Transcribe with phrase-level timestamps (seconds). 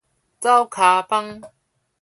[0.39, 1.43] 走跤枋